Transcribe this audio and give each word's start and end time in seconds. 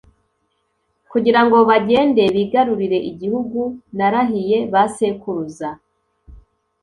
kugira 1.11 1.39
ngo 1.45 1.57
bagende 1.69 2.23
bigarurire 2.35 2.97
igihugu 3.11 3.59
narahiye 3.97 4.57
ba 4.73 4.83
sekuruza 4.95 5.69